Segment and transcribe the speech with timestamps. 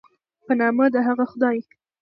[0.45, 1.57] په نامه د هغه خدای